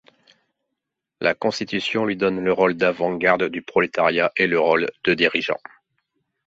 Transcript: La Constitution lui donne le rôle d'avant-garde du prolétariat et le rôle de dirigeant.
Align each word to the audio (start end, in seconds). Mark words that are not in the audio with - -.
La 1.19 1.35
Constitution 1.35 2.05
lui 2.05 2.17
donne 2.17 2.39
le 2.43 2.51
rôle 2.51 2.73
d'avant-garde 2.75 3.43
du 3.49 3.61
prolétariat 3.61 4.31
et 4.35 4.47
le 4.47 4.59
rôle 4.59 4.89
de 5.03 5.13
dirigeant. 5.13 5.59